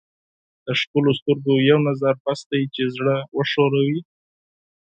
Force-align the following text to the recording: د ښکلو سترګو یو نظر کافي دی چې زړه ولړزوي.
د 0.65 0.67
ښکلو 0.79 1.11
سترګو 1.19 1.53
یو 1.69 1.79
نظر 1.89 2.13
کافي 2.23 2.45
دی 2.49 2.61
چې 2.73 2.83
زړه 2.95 3.15
ولړزوي. 3.37 3.99